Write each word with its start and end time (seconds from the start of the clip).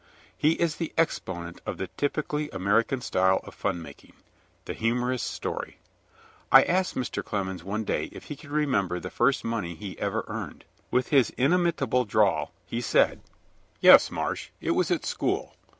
He 0.35 0.53
is 0.53 0.77
the 0.77 0.91
exponent 0.97 1.61
of 1.63 1.77
the 1.77 1.85
typically 1.89 2.49
American 2.49 3.01
style 3.01 3.39
of 3.43 3.53
fun 3.53 3.83
making, 3.83 4.13
the 4.65 4.73
humorous 4.73 5.21
story. 5.21 5.77
I 6.51 6.63
asked 6.63 6.95
Mr. 6.95 7.23
Clemens 7.23 7.63
one 7.63 7.83
day 7.83 8.05
if 8.11 8.23
he 8.23 8.35
could 8.35 8.49
remember 8.49 8.99
the 8.99 9.11
first 9.11 9.43
money 9.43 9.75
he 9.75 9.99
ever 9.99 10.25
earned. 10.27 10.65
With 10.89 11.09
his 11.09 11.29
inimitable 11.37 12.05
drawl 12.05 12.51
he 12.65 12.81
said: 12.81 13.21
"Yes, 13.79 14.09
Marsh, 14.09 14.49
it 14.59 14.71
was 14.71 14.89
at 14.89 15.05
school. 15.05 15.55